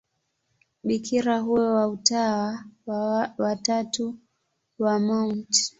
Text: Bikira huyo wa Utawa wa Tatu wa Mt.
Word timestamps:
Bikira 0.85 1.37
huyo 1.39 1.73
wa 1.75 1.87
Utawa 1.87 3.31
wa 3.37 3.55
Tatu 3.55 4.15
wa 4.79 4.99
Mt. 4.99 5.69